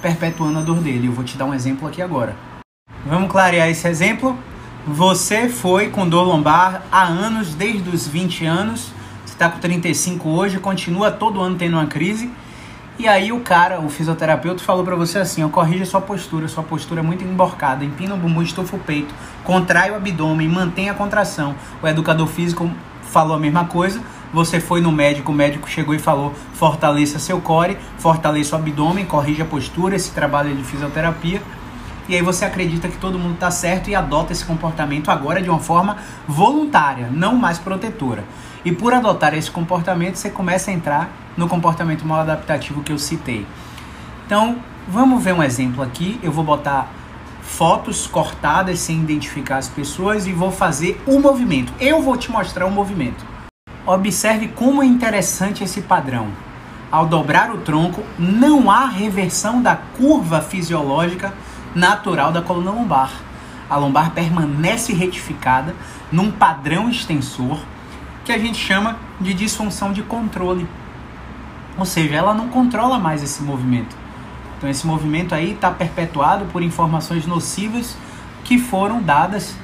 perpetuando 0.00 0.60
a 0.60 0.62
dor 0.62 0.78
dele. 0.78 1.08
Eu 1.08 1.12
vou 1.12 1.24
te 1.24 1.36
dar 1.36 1.44
um 1.44 1.54
exemplo 1.54 1.88
aqui 1.88 2.00
agora. 2.00 2.36
Vamos 3.04 3.30
clarear 3.30 3.68
esse 3.68 3.88
exemplo? 3.88 4.38
Você 4.86 5.48
foi 5.48 5.90
com 5.90 6.08
dor 6.08 6.22
lombar 6.22 6.82
há 6.90 7.02
anos, 7.02 7.54
desde 7.54 7.90
os 7.90 8.06
20 8.06 8.46
anos, 8.46 8.92
você 9.24 9.34
está 9.34 9.48
com 9.48 9.58
35 9.58 10.28
hoje, 10.28 10.58
continua 10.58 11.10
todo 11.10 11.40
ano 11.40 11.56
tendo 11.56 11.74
uma 11.74 11.86
crise. 11.86 12.30
E 12.98 13.06
aí 13.06 13.30
o 13.30 13.40
cara, 13.40 13.80
o 13.80 13.88
fisioterapeuta, 13.88 14.62
falou 14.62 14.84
para 14.84 14.96
você 14.96 15.18
assim, 15.18 15.44
ó, 15.44 15.48
corrija 15.48 15.84
sua 15.84 16.00
postura, 16.00 16.48
sua 16.48 16.64
postura 16.64 17.00
é 17.00 17.02
muito 17.02 17.22
emborcada, 17.22 17.84
empina 17.84 18.14
o 18.14 18.18
bumbum, 18.18 18.42
estufa 18.42 18.76
o 18.76 18.78
peito, 18.78 19.14
contrai 19.44 19.90
o 19.90 19.94
abdômen, 19.94 20.48
mantenha 20.48 20.92
a 20.92 20.94
contração. 20.94 21.54
O 21.80 21.86
educador 21.86 22.26
físico 22.26 22.68
falou 23.02 23.36
a 23.36 23.38
mesma 23.38 23.66
coisa, 23.66 24.00
você 24.32 24.60
foi 24.60 24.80
no 24.80 24.92
médico, 24.92 25.32
o 25.32 25.34
médico 25.34 25.68
chegou 25.68 25.94
e 25.94 25.98
falou: 25.98 26.34
fortaleça 26.54 27.18
seu 27.18 27.40
core, 27.40 27.78
fortaleça 27.98 28.56
o 28.56 28.58
abdômen, 28.58 29.04
corrija 29.04 29.42
a 29.42 29.46
postura, 29.46 29.96
esse 29.96 30.10
trabalho 30.10 30.54
de 30.54 30.62
fisioterapia. 30.64 31.42
E 32.08 32.14
aí 32.14 32.22
você 32.22 32.44
acredita 32.44 32.88
que 32.88 32.96
todo 32.96 33.18
mundo 33.18 33.34
está 33.34 33.50
certo 33.50 33.90
e 33.90 33.94
adota 33.94 34.32
esse 34.32 34.44
comportamento 34.44 35.10
agora 35.10 35.42
de 35.42 35.50
uma 35.50 35.58
forma 35.58 35.98
voluntária, 36.26 37.10
não 37.12 37.36
mais 37.36 37.58
protetora. 37.58 38.24
E 38.64 38.72
por 38.72 38.94
adotar 38.94 39.34
esse 39.34 39.50
comportamento, 39.50 40.16
você 40.16 40.30
começa 40.30 40.70
a 40.70 40.74
entrar 40.74 41.10
no 41.36 41.46
comportamento 41.46 42.06
mal 42.06 42.20
adaptativo 42.20 42.82
que 42.82 42.92
eu 42.92 42.98
citei. 42.98 43.46
Então, 44.24 44.56
vamos 44.88 45.22
ver 45.22 45.34
um 45.34 45.42
exemplo 45.42 45.82
aqui. 45.82 46.18
Eu 46.22 46.32
vou 46.32 46.42
botar 46.42 46.90
fotos 47.42 48.06
cortadas 48.06 48.78
sem 48.78 49.00
identificar 49.00 49.58
as 49.58 49.68
pessoas 49.68 50.26
e 50.26 50.32
vou 50.32 50.50
fazer 50.50 51.00
o 51.06 51.18
movimento. 51.20 51.72
Eu 51.78 52.02
vou 52.02 52.16
te 52.16 52.30
mostrar 52.30 52.66
o 52.66 52.70
movimento. 52.70 53.37
Observe 53.88 54.48
como 54.48 54.82
é 54.82 54.86
interessante 54.86 55.64
esse 55.64 55.80
padrão. 55.80 56.28
Ao 56.92 57.06
dobrar 57.06 57.50
o 57.50 57.56
tronco, 57.56 58.04
não 58.18 58.70
há 58.70 58.84
reversão 58.84 59.62
da 59.62 59.76
curva 59.76 60.42
fisiológica 60.42 61.32
natural 61.74 62.30
da 62.30 62.42
coluna 62.42 62.70
lombar. 62.70 63.10
A 63.70 63.78
lombar 63.78 64.10
permanece 64.10 64.92
retificada 64.92 65.74
num 66.12 66.30
padrão 66.30 66.90
extensor 66.90 67.60
que 68.26 68.30
a 68.30 68.36
gente 68.36 68.58
chama 68.58 68.98
de 69.18 69.32
disfunção 69.32 69.90
de 69.90 70.02
controle. 70.02 70.68
Ou 71.78 71.86
seja, 71.86 72.14
ela 72.14 72.34
não 72.34 72.48
controla 72.48 72.98
mais 72.98 73.22
esse 73.22 73.42
movimento. 73.42 73.96
Então 74.58 74.68
esse 74.68 74.86
movimento 74.86 75.34
aí 75.34 75.52
está 75.52 75.70
perpetuado 75.70 76.44
por 76.52 76.62
informações 76.62 77.26
nocivas 77.26 77.96
que 78.44 78.58
foram 78.58 79.00
dadas 79.00 79.56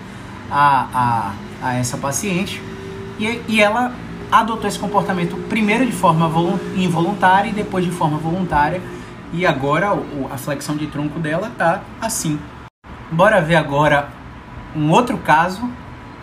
a, 0.51 0.87
a, 0.95 1.69
a 1.69 1.75
essa 1.75 1.99
paciente 1.99 2.63
e, 3.19 3.43
e 3.47 3.61
ela 3.61 3.93
adotou 4.41 4.67
esse 4.67 4.79
comportamento 4.79 5.37
primeiro 5.49 5.87
de 5.87 5.93
forma 5.93 6.31
involuntária 6.75 7.51
e 7.51 7.53
depois 7.53 7.85
de 7.85 7.91
forma 7.93 8.19
voluntária 8.19 8.83
e 9.33 9.47
agora 9.47 9.97
a 10.31 10.37
flexão 10.37 10.77
de 10.77 10.87
tronco 10.89 11.21
dela 11.21 11.53
tá 11.57 11.83
assim. 12.01 12.39
Bora 13.13 13.41
ver 13.41 13.57
agora 13.57 14.09
um 14.75 14.91
outro 14.91 15.19
caso 15.19 15.69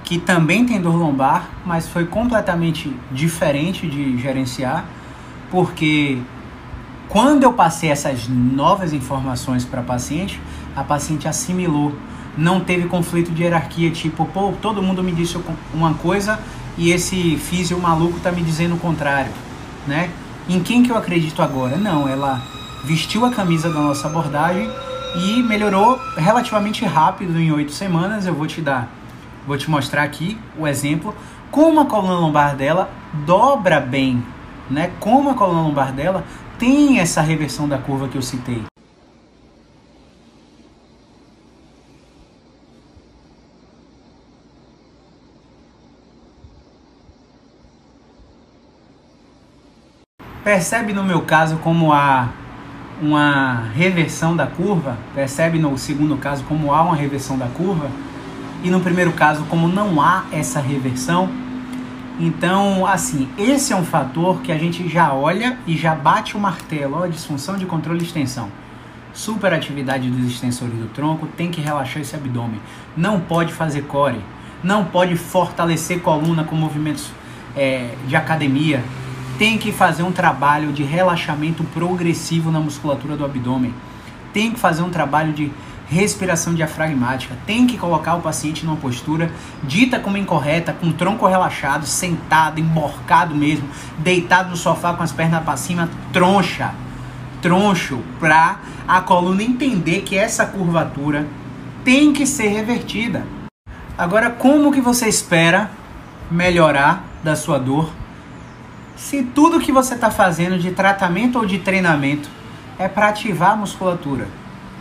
que 0.04 0.20
também 0.20 0.66
tem 0.66 0.82
dor 0.82 0.96
lombar, 0.96 1.50
mas 1.66 1.88
foi 1.88 2.06
completamente 2.06 2.94
diferente 3.12 3.88
de 3.88 4.18
gerenciar, 4.18 4.84
porque 5.50 6.18
quando 7.08 7.44
eu 7.44 7.54
passei 7.54 7.90
essas 7.90 8.28
novas 8.28 8.92
informações 8.92 9.64
para 9.64 9.80
a 9.80 9.84
paciente, 9.84 10.42
a 10.76 10.84
paciente 10.84 11.30
assimilou, 11.30 11.96
não 12.38 12.60
teve 12.60 12.90
conflito 12.90 13.32
de 13.32 13.44
hierarquia, 13.44 13.90
tipo, 13.90 14.26
pô, 14.26 14.54
todo 14.62 14.82
mundo 14.82 15.02
me 15.02 15.14
disse 15.14 15.38
uma 15.74 15.94
coisa 15.94 16.40
e 16.78 16.92
esse 16.92 17.38
físio 17.38 17.80
maluco 17.80 18.20
tá 18.20 18.32
me 18.32 18.42
dizendo 18.42 18.76
o 18.76 18.80
contrário, 18.80 19.32
né? 19.88 20.10
Em 20.50 20.60
quem 20.60 20.84
que 20.84 20.92
eu 20.92 20.98
acredito 20.98 21.42
agora? 21.42 21.78
Não, 21.78 22.08
ela 22.08 22.42
vestiu 22.84 23.26
a 23.26 23.32
camisa 23.32 23.70
da 23.70 23.80
nossa 23.80 24.08
abordagem 24.08 24.70
e 25.16 25.44
melhorou 25.44 26.00
relativamente 26.18 26.86
rápido 26.86 27.40
em 27.40 27.52
oito 27.52 27.72
semanas. 27.72 28.26
Eu 28.26 28.34
vou 28.34 28.48
te 28.48 28.62
dar, 28.62 28.90
vou 29.46 29.58
te 29.58 29.70
mostrar 29.70 30.04
aqui 30.04 30.38
o 30.58 30.68
exemplo 30.68 31.16
como 31.52 31.82
a 31.82 31.86
coluna 31.86 32.16
lombar 32.16 32.56
dela 32.56 32.90
dobra 33.26 33.80
bem, 33.80 34.24
né? 34.70 34.92
Como 35.00 35.30
a 35.30 35.34
coluna 35.34 35.62
lombar 35.62 35.92
dela 35.92 36.24
tem 36.58 37.00
essa 37.00 37.22
reversão 37.22 37.68
da 37.68 37.78
curva 37.78 38.08
que 38.08 38.18
eu 38.18 38.22
citei. 38.22 38.71
Percebe 50.44 50.92
no 50.92 51.04
meu 51.04 51.22
caso 51.22 51.58
como 51.58 51.94
a 51.94 52.30
uma 53.00 53.70
reversão 53.76 54.36
da 54.36 54.48
curva, 54.48 54.98
percebe 55.14 55.60
no 55.60 55.78
segundo 55.78 56.18
caso 56.18 56.44
como 56.44 56.74
há 56.74 56.82
uma 56.82 56.96
reversão 56.96 57.38
da 57.38 57.48
curva, 57.48 57.90
e 58.64 58.70
no 58.70 58.80
primeiro 58.80 59.12
caso 59.12 59.44
como 59.46 59.68
não 59.68 60.02
há 60.02 60.26
essa 60.32 60.60
reversão. 60.60 61.30
Então, 62.20 62.86
assim, 62.86 63.28
esse 63.38 63.72
é 63.72 63.76
um 63.76 63.84
fator 63.84 64.42
que 64.42 64.52
a 64.52 64.58
gente 64.58 64.88
já 64.88 65.14
olha 65.14 65.58
e 65.66 65.76
já 65.76 65.94
bate 65.94 66.36
o 66.36 66.40
martelo, 66.40 66.98
ó, 67.02 67.08
disfunção 67.08 67.56
de 67.56 67.66
controle 67.66 68.02
e 68.02 68.04
extensão. 68.04 68.50
Superatividade 69.14 70.10
dos 70.10 70.32
extensores 70.32 70.74
do 70.74 70.88
tronco, 70.88 71.28
tem 71.28 71.52
que 71.52 71.62
relaxar 71.62 72.02
esse 72.02 72.16
abdômen. 72.16 72.62
Não 72.98 73.20
pode 73.20 73.54
fazer 73.54 73.84
core, 73.84 74.22
não 74.64 74.86
pode 74.86 75.16
fortalecer 75.16 76.02
coluna 76.02 76.44
com 76.44 76.56
movimentos 76.56 77.12
é, 77.56 77.96
de 78.08 78.16
academia, 78.16 78.84
tem 79.42 79.58
que 79.58 79.72
fazer 79.72 80.04
um 80.04 80.12
trabalho 80.12 80.72
de 80.72 80.84
relaxamento 80.84 81.64
progressivo 81.64 82.52
na 82.52 82.60
musculatura 82.60 83.18
do 83.18 83.26
abdômen. 83.26 83.74
Tem 84.32 84.52
que 84.52 84.60
fazer 84.60 84.84
um 84.84 84.92
trabalho 84.92 85.34
de 85.34 85.52
respiração 85.88 86.54
diafragmática. 86.54 87.36
Tem 87.44 87.66
que 87.66 87.76
colocar 87.76 88.14
o 88.14 88.22
paciente 88.22 88.64
numa 88.64 88.78
postura 88.78 89.32
dita 89.64 90.00
como 90.00 90.16
incorreta, 90.16 90.74
com 90.74 90.90
o 90.90 90.94
tronco 90.94 91.26
relaxado, 91.26 91.88
sentado, 91.88 92.60
emborcado 92.60 93.34
mesmo, 93.34 93.68
deitado 93.98 94.52
no 94.52 94.56
sofá 94.56 94.94
com 94.94 95.02
as 95.02 95.12
pernas 95.12 95.44
para 95.44 95.58
cima, 95.58 95.90
troncha, 96.14 96.76
troncho, 97.42 98.00
para 98.20 98.60
a 98.88 99.02
coluna 99.02 99.42
entender 99.42 100.02
que 100.02 100.16
essa 100.16 100.46
curvatura 100.46 101.26
tem 101.84 102.14
que 102.14 102.28
ser 102.28 102.50
revertida. 102.50 103.26
Agora, 103.98 104.30
como 104.30 104.72
que 104.72 104.82
você 104.82 105.10
espera 105.10 105.72
melhorar 106.30 107.04
da 107.24 107.36
sua 107.36 107.58
dor 107.58 108.01
se 109.02 109.24
tudo 109.24 109.60
que 109.60 109.72
você 109.72 109.96
está 109.96 110.12
fazendo 110.12 110.60
de 110.60 110.70
tratamento 110.72 111.40
ou 111.40 111.46
de 111.46 111.58
treinamento 111.58 112.30
é 112.78 112.88
para 112.88 113.08
ativar 113.08 113.54
a 113.54 113.56
musculatura, 113.56 114.28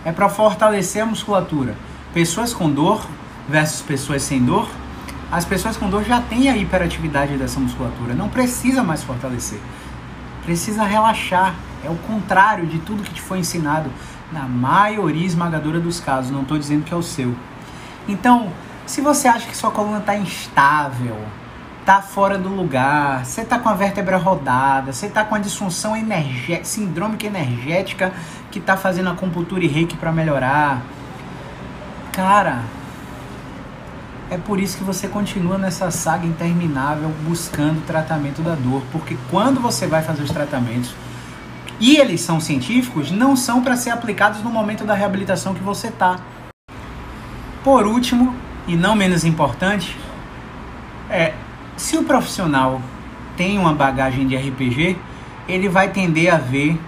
é 0.05 0.13
para 0.13 0.29
fortalecer 0.29 1.03
a 1.03 1.07
musculatura, 1.07 1.75
pessoas 2.13 2.53
com 2.53 2.71
dor 2.71 3.05
versus 3.49 3.81
pessoas 3.81 4.23
sem 4.23 4.45
dor, 4.45 4.69
as 5.33 5.47
pessoas 5.47 5.79
com 5.79 5.89
dor 5.89 6.05
já 6.05 6.21
têm 6.21 6.51
a 6.51 6.57
hiperatividade 6.57 7.39
dessa 7.39 7.59
musculatura, 7.59 8.13
não 8.13 8.29
precisa 8.29 8.83
mais 8.83 9.03
fortalecer, 9.03 9.59
precisa 10.45 10.85
relaxar. 10.85 11.55
É 11.83 11.89
o 11.89 11.97
contrário 11.97 12.67
de 12.67 12.79
tudo 12.81 13.03
que 13.03 13.15
te 13.15 13.23
foi 13.23 13.39
ensinado 13.39 13.91
na 14.31 14.43
maioria 14.43 15.25
esmagadora 15.25 15.81
dos 15.81 15.99
casos, 15.99 16.31
não 16.31 16.43
estou 16.43 16.59
dizendo 16.59 16.85
que 16.85 16.93
é 16.93 16.97
o 16.97 17.03
seu. 17.03 17.35
Então, 18.07 18.53
se 18.85 19.01
você 19.01 19.29
acha 19.29 19.49
que 19.49 19.57
sua 19.57 19.71
coluna 19.71 19.99
está 19.99 20.15
instável, 20.15 21.17
tá 21.85 22.03
fora 22.03 22.39
do 22.39 22.49
lugar, 22.49 23.25
você 23.25 23.45
tá 23.45 23.59
com 23.59 23.69
a 23.69 23.75
vértebra 23.75 24.17
rodada, 24.17 24.93
você 24.93 25.09
tá 25.09 25.25
com 25.25 25.35
a 25.35 25.39
disfunção 25.39 25.97
energética, 25.97 26.65
sindrômica 26.65 27.27
energética 27.27 28.13
que 28.51 28.61
tá 28.61 28.77
fazendo 28.77 29.11
acupuntura 29.11 29.65
e 29.65 29.69
reiki 29.69 29.97
para 29.97 30.13
melhorar. 30.13 30.83
Cara, 32.13 32.63
é 34.31 34.37
por 34.37 34.61
isso 34.61 34.79
que 34.79 34.85
você 34.85 35.09
continua 35.09 35.59
nessa 35.59 35.91
saga 35.91 36.27
interminável 36.27 37.11
buscando 37.27 37.85
tratamento 37.87 38.43
da 38.43 38.55
dor, 38.55 38.83
porque 38.93 39.17
quando 39.31 39.61
você 39.61 39.87
vai 39.87 40.03
fazer 40.03 40.23
os 40.23 40.31
tratamentos 40.31 40.95
e 41.81 41.97
eles 41.97 42.21
são 42.21 42.39
científicos, 42.39 43.11
não 43.11 43.35
são 43.35 43.63
para 43.63 43.77
ser 43.77 43.91
aplicados 43.91 44.43
no 44.43 44.51
momento 44.51 44.85
da 44.85 44.95
reabilitação 44.95 45.55
que 45.55 45.63
você 45.63 45.91
tá. 45.91 46.21
Por 47.65 47.87
último, 47.87 48.35
e 48.67 48.77
não 48.77 48.95
menos 48.95 49.25
importante, 49.25 49.97
é 51.09 51.35
se 51.81 51.97
o 51.97 52.05
profissional 52.05 52.79
tem 53.39 53.59
uma 53.59 53.73
bagagem 53.73 54.27
de 54.27 54.37
RPG, 54.37 54.99
ele 55.49 55.67
vai 55.67 55.89
tender 55.89 56.33
a 56.33 56.37
ver 56.37 56.79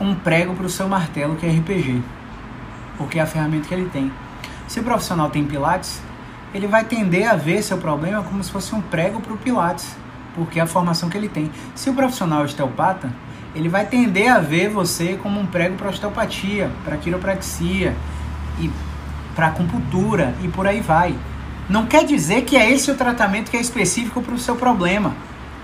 um 0.00 0.14
prego 0.14 0.54
para 0.54 0.64
o 0.64 0.70
seu 0.70 0.88
martelo 0.88 1.36
que 1.36 1.44
é 1.44 1.50
RPG, 1.50 2.02
porque 2.96 3.18
é 3.18 3.22
a 3.22 3.26
ferramenta 3.26 3.68
que 3.68 3.74
ele 3.74 3.90
tem. 3.90 4.10
Se 4.66 4.80
o 4.80 4.82
profissional 4.82 5.28
tem 5.28 5.44
Pilates, 5.44 6.00
ele 6.54 6.66
vai 6.66 6.82
tender 6.84 7.30
a 7.30 7.36
ver 7.36 7.62
seu 7.62 7.76
problema 7.76 8.22
como 8.22 8.42
se 8.42 8.50
fosse 8.50 8.74
um 8.74 8.80
prego 8.80 9.20
para 9.20 9.34
o 9.34 9.36
Pilates, 9.36 9.94
porque 10.34 10.58
é 10.58 10.62
a 10.62 10.66
formação 10.66 11.10
que 11.10 11.18
ele 11.18 11.28
tem. 11.28 11.50
Se 11.74 11.90
o 11.90 11.94
profissional 11.94 12.40
é 12.40 12.44
osteopata, 12.44 13.12
ele 13.54 13.68
vai 13.68 13.84
tender 13.84 14.32
a 14.32 14.40
ver 14.40 14.70
você 14.70 15.18
como 15.22 15.38
um 15.38 15.44
prego 15.44 15.76
para 15.76 15.90
osteopatia, 15.90 16.70
para 16.86 16.96
quiropraxia 16.96 17.94
e 18.58 18.70
para 19.36 19.48
acupuntura 19.48 20.34
e 20.42 20.48
por 20.48 20.66
aí 20.66 20.80
vai. 20.80 21.14
Não 21.68 21.86
quer 21.86 22.04
dizer 22.04 22.42
que 22.42 22.56
é 22.56 22.70
esse 22.70 22.90
o 22.90 22.94
tratamento 22.94 23.50
que 23.50 23.56
é 23.56 23.60
específico 23.60 24.20
para 24.20 24.34
o 24.34 24.38
seu 24.38 24.54
problema. 24.54 25.14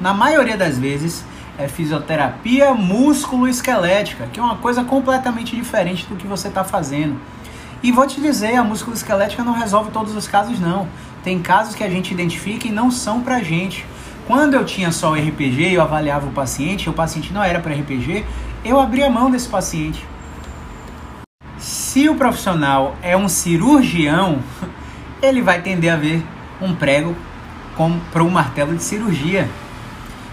Na 0.00 0.14
maioria 0.14 0.56
das 0.56 0.78
vezes, 0.78 1.22
é 1.58 1.68
fisioterapia 1.68 2.72
músculo-esquelética, 2.72 4.26
que 4.32 4.40
é 4.40 4.42
uma 4.42 4.56
coisa 4.56 4.82
completamente 4.82 5.54
diferente 5.54 6.06
do 6.06 6.16
que 6.16 6.26
você 6.26 6.48
está 6.48 6.64
fazendo. 6.64 7.20
E 7.82 7.92
vou 7.92 8.06
te 8.06 8.18
dizer, 8.18 8.56
a 8.56 8.64
músculo-esquelética 8.64 9.44
não 9.44 9.52
resolve 9.52 9.90
todos 9.90 10.14
os 10.14 10.26
casos 10.26 10.58
não. 10.58 10.88
Tem 11.22 11.38
casos 11.38 11.74
que 11.74 11.84
a 11.84 11.90
gente 11.90 12.14
identifica 12.14 12.66
e 12.66 12.72
não 12.72 12.90
são 12.90 13.20
pra 13.20 13.42
gente. 13.42 13.84
Quando 14.26 14.54
eu 14.54 14.64
tinha 14.64 14.90
só 14.92 15.12
o 15.12 15.14
RPG 15.14 15.68
e 15.68 15.74
eu 15.74 15.82
avaliava 15.82 16.26
o 16.26 16.32
paciente, 16.32 16.88
o 16.88 16.94
paciente 16.94 17.30
não 17.30 17.42
era 17.42 17.60
para 17.60 17.74
RPG, 17.74 18.24
eu 18.64 18.80
abria 18.80 19.10
mão 19.10 19.30
desse 19.30 19.48
paciente. 19.48 20.02
Se 21.58 22.08
o 22.08 22.14
profissional 22.14 22.96
é 23.02 23.14
um 23.14 23.28
cirurgião, 23.28 24.38
ele 25.22 25.42
vai 25.42 25.60
tender 25.60 25.92
a 25.92 25.96
ver 25.96 26.24
um 26.60 26.74
prego 26.74 27.16
para 28.12 28.22
um 28.22 28.30
martelo 28.30 28.74
de 28.74 28.82
cirurgia. 28.82 29.48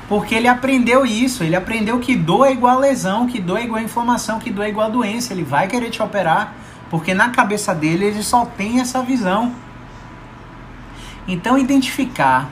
Porque 0.10 0.36
ele 0.36 0.48
aprendeu 0.48 1.06
isso, 1.06 1.44
ele 1.44 1.56
aprendeu 1.56 2.00
que 2.00 2.16
dor 2.16 2.48
é 2.48 2.54
igual 2.54 2.78
a 2.78 2.80
lesão, 2.80 3.28
que 3.28 3.42
dor 3.42 3.60
é 3.60 3.64
igual 3.64 3.80
a 3.80 3.84
inflamação, 3.84 4.40
que 4.40 4.50
dor 4.50 4.64
é 4.64 4.70
igual 4.70 4.88
a 4.88 4.90
doença. 4.90 5.34
Ele 5.34 5.44
vai 5.44 5.68
querer 5.68 5.90
te 5.90 6.02
operar, 6.02 6.54
porque 6.90 7.14
na 7.14 7.30
cabeça 7.30 7.76
dele 7.76 8.06
ele 8.06 8.24
só 8.24 8.46
tem 8.46 8.80
essa 8.80 9.02
visão. 9.02 9.54
Então, 11.28 11.58
identificar 11.58 12.50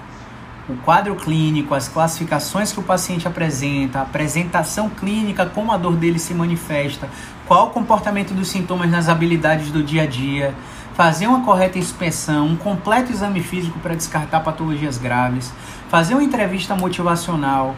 o 0.67 0.75
quadro 0.77 1.15
clínico, 1.15 1.73
as 1.73 1.87
classificações 1.87 2.73
que 2.73 2.79
o 2.79 2.83
paciente 2.83 3.25
apresenta, 3.25 3.99
a 3.99 4.01
apresentação 4.01 4.89
clínica, 4.89 5.45
como 5.45 5.71
a 5.71 5.77
dor 5.77 5.95
dele 5.95 6.19
se 6.19 6.33
manifesta, 6.33 7.07
qual 7.47 7.67
o 7.67 7.69
comportamento 7.69 8.33
dos 8.33 8.49
sintomas 8.49 8.89
nas 8.89 9.07
habilidades 9.07 9.71
do 9.71 9.81
dia 9.81 10.03
a 10.03 10.05
dia, 10.05 10.53
fazer 10.95 11.27
uma 11.27 11.41
correta 11.41 11.77
inspeção, 11.77 12.47
um 12.47 12.55
completo 12.55 13.11
exame 13.11 13.41
físico 13.41 13.77
para 13.79 13.93
descartar 13.93 14.39
patologias 14.39 14.97
graves, 14.97 15.51
fazer 15.89 16.13
uma 16.13 16.23
entrevista 16.23 16.73
motivacional, 16.73 17.75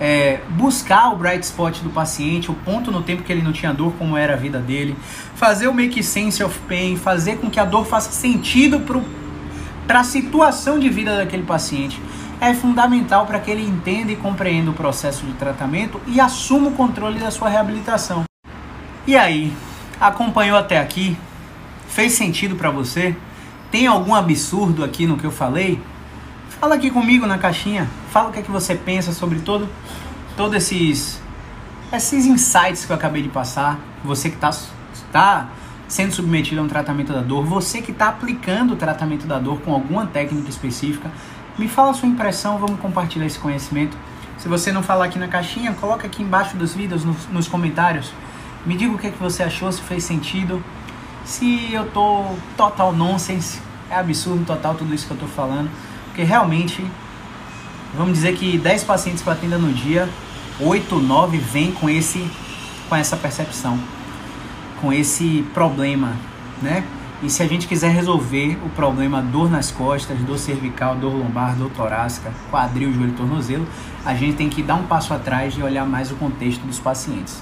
é, 0.00 0.40
buscar 0.50 1.12
o 1.12 1.16
bright 1.16 1.44
spot 1.44 1.80
do 1.80 1.90
paciente, 1.90 2.50
o 2.50 2.54
ponto 2.54 2.90
no 2.90 3.02
tempo 3.02 3.22
que 3.22 3.32
ele 3.32 3.42
não 3.42 3.52
tinha 3.52 3.72
dor, 3.72 3.92
como 3.98 4.16
era 4.16 4.34
a 4.34 4.36
vida 4.36 4.60
dele, 4.60 4.96
fazer 5.34 5.66
o 5.66 5.74
make 5.74 6.02
sense 6.02 6.42
of 6.42 6.56
pain, 6.68 6.96
fazer 6.96 7.38
com 7.38 7.50
que 7.50 7.58
a 7.58 7.64
dor 7.64 7.84
faça 7.84 8.12
sentido 8.12 8.80
para 9.86 10.00
a 10.00 10.04
situação 10.04 10.78
de 10.78 10.88
vida 10.88 11.16
daquele 11.16 11.42
paciente. 11.42 12.00
É 12.40 12.54
fundamental 12.54 13.26
para 13.26 13.38
que 13.38 13.50
ele 13.50 13.64
entenda 13.64 14.10
e 14.10 14.16
compreenda 14.16 14.70
o 14.70 14.74
processo 14.74 15.24
de 15.26 15.32
tratamento 15.34 16.00
e 16.06 16.20
assuma 16.20 16.68
o 16.68 16.72
controle 16.72 17.18
da 17.18 17.30
sua 17.30 17.48
reabilitação. 17.48 18.24
E 19.06 19.16
aí, 19.16 19.52
acompanhou 20.00 20.56
até 20.56 20.78
aqui? 20.78 21.16
Fez 21.92 22.14
sentido 22.14 22.56
para 22.56 22.70
você? 22.70 23.14
Tem 23.70 23.86
algum 23.86 24.14
absurdo 24.14 24.82
aqui 24.82 25.06
no 25.06 25.18
que 25.18 25.24
eu 25.24 25.30
falei? 25.30 25.78
Fala 26.58 26.76
aqui 26.76 26.90
comigo 26.90 27.26
na 27.26 27.36
caixinha. 27.36 27.86
Fala 28.10 28.30
o 28.30 28.32
que 28.32 28.38
é 28.38 28.42
que 28.42 28.50
você 28.50 28.74
pensa 28.74 29.12
sobre 29.12 29.40
todo, 29.40 29.68
todos 30.34 30.56
esses, 30.56 31.20
esses 31.92 32.24
insights 32.24 32.86
que 32.86 32.92
eu 32.92 32.96
acabei 32.96 33.20
de 33.20 33.28
passar. 33.28 33.78
Você 34.04 34.30
que 34.30 34.36
está 34.36 34.50
tá 35.12 35.48
sendo 35.86 36.14
submetido 36.14 36.62
a 36.62 36.64
um 36.64 36.68
tratamento 36.68 37.12
da 37.12 37.20
dor, 37.20 37.44
você 37.44 37.82
que 37.82 37.92
está 37.92 38.08
aplicando 38.08 38.72
o 38.72 38.76
tratamento 38.76 39.26
da 39.26 39.38
dor 39.38 39.60
com 39.60 39.74
alguma 39.74 40.06
técnica 40.06 40.48
específica, 40.48 41.10
me 41.58 41.68
fala 41.68 41.90
a 41.90 41.94
sua 41.94 42.08
impressão, 42.08 42.56
vamos 42.56 42.80
compartilhar 42.80 43.26
esse 43.26 43.38
conhecimento. 43.38 43.98
Se 44.38 44.48
você 44.48 44.72
não 44.72 44.82
falar 44.82 45.04
aqui 45.04 45.18
na 45.18 45.28
caixinha, 45.28 45.74
coloca 45.74 46.06
aqui 46.06 46.22
embaixo 46.22 46.56
dos 46.56 46.72
vídeos, 46.72 47.04
nos, 47.04 47.28
nos 47.28 47.48
comentários. 47.48 48.10
Me 48.64 48.78
diga 48.78 48.94
o 48.94 48.98
que, 48.98 49.08
é 49.08 49.10
que 49.10 49.18
você 49.18 49.42
achou, 49.42 49.70
se 49.70 49.82
fez 49.82 50.04
sentido 50.04 50.64
se 51.24 51.72
eu 51.72 51.90
tô 51.90 52.24
total 52.56 52.92
nonsense, 52.92 53.60
é 53.90 53.96
absurdo 53.96 54.44
total 54.44 54.74
tudo 54.74 54.94
isso 54.94 55.06
que 55.06 55.12
eu 55.12 55.18
tô 55.18 55.26
falando, 55.26 55.70
porque 56.06 56.22
realmente, 56.22 56.84
vamos 57.94 58.14
dizer 58.14 58.34
que 58.36 58.58
10 58.58 58.84
pacientes 58.84 59.22
que 59.22 59.28
eu 59.28 59.32
atendo 59.32 59.58
no 59.58 59.72
dia, 59.72 60.08
8, 60.60 60.98
9 60.98 61.38
vêm 61.38 61.72
com 61.72 61.88
esse 61.88 62.28
com 62.88 62.96
essa 62.96 63.16
percepção, 63.16 63.78
com 64.78 64.92
esse 64.92 65.42
problema, 65.54 66.14
né? 66.60 66.84
E 67.22 67.30
se 67.30 67.42
a 67.42 67.46
gente 67.46 67.66
quiser 67.66 67.90
resolver 67.90 68.58
o 68.66 68.68
problema 68.68 69.22
dor 69.22 69.48
nas 69.48 69.70
costas, 69.70 70.18
dor 70.18 70.36
cervical, 70.36 70.96
dor 70.96 71.14
lombar, 71.14 71.54
dor 71.54 71.70
torácica, 71.70 72.30
quadril, 72.50 72.92
joelho, 72.92 73.12
tornozelo, 73.12 73.66
a 74.04 74.12
gente 74.12 74.36
tem 74.36 74.50
que 74.50 74.62
dar 74.62 74.74
um 74.74 74.82
passo 74.82 75.14
atrás 75.14 75.54
e 75.56 75.62
olhar 75.62 75.86
mais 75.86 76.10
o 76.10 76.16
contexto 76.16 76.60
dos 76.66 76.80
pacientes. 76.80 77.40